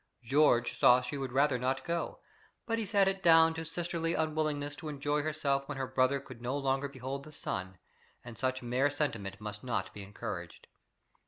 George 0.23 0.79
saw 0.79 0.99
she 0.99 1.15
would 1.15 1.31
rather 1.31 1.59
not 1.59 1.83
go, 1.85 2.19
but 2.65 2.79
he 2.79 2.87
set 2.87 3.07
it 3.07 3.21
down 3.21 3.53
to 3.53 3.61
a 3.61 3.65
sisterly 3.65 4.15
unwillingness 4.15 4.73
to 4.77 4.89
enjoy 4.89 5.21
herself 5.21 5.69
when 5.69 5.77
her 5.77 5.85
brother 5.85 6.19
could 6.19 6.41
no 6.41 6.57
longer 6.57 6.87
behold 6.87 7.23
the 7.23 7.31
sun, 7.31 7.77
and 8.25 8.35
such 8.35 8.63
mere 8.63 8.89
sentiment 8.89 9.39
must 9.39 9.63
not 9.63 9.93
be 9.93 10.01
encouraged. 10.01 10.65